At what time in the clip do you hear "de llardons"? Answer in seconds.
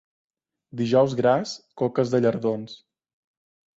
2.15-2.75